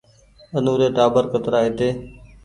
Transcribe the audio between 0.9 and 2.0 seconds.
ٽآٻر ڪترآ هيتي